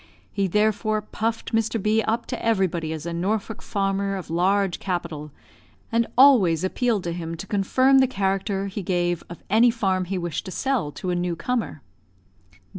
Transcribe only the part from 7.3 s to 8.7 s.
to confirm the character